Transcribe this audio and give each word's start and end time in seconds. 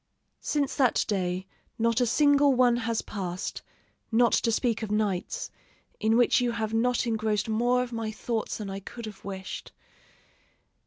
Since 0.39 0.75
that 0.77 1.05
day 1.07 1.45
not 1.77 2.01
a 2.01 2.07
single 2.07 2.55
one 2.55 2.75
has 2.77 3.03
passed, 3.03 3.61
not 4.11 4.33
to 4.33 4.51
speak 4.51 4.81
of 4.81 4.89
nights, 4.89 5.51
in 5.99 6.17
which 6.17 6.41
you 6.41 6.53
have 6.53 6.73
not 6.73 7.05
engrossed 7.05 7.47
more 7.47 7.83
of 7.83 7.93
my 7.93 8.09
thoughts 8.11 8.57
than 8.57 8.67
I 8.67 8.79
could 8.79 9.05
have 9.05 9.23
wished.... 9.23 9.71